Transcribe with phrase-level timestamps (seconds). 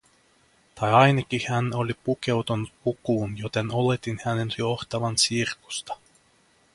[0.75, 5.97] Tai ainakin hän oli pukeutunut pukuun, joten oletin hänen johtavan sirkusta.